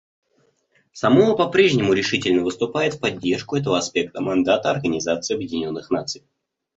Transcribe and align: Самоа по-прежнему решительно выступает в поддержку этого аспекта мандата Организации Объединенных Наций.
Самоа 0.93 1.35
по-прежнему 1.35 1.93
решительно 1.93 2.41
выступает 2.41 2.95
в 2.95 2.99
поддержку 2.99 3.55
этого 3.55 3.77
аспекта 3.77 4.19
мандата 4.19 4.71
Организации 4.71 5.35
Объединенных 5.35 5.91
Наций. 5.91 6.23